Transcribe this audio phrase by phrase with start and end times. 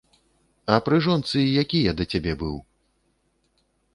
[0.75, 2.55] А пры жонцы які я да цябе быў?